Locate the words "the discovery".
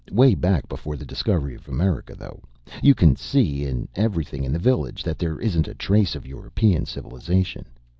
0.97-1.53